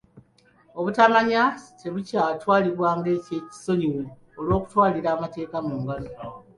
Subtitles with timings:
[0.79, 1.43] Obutamanya
[1.79, 4.01] tebukyatwalibwa ng'ekisonyiwo
[4.39, 6.09] olw'okutwalira amateeka mu ngalo.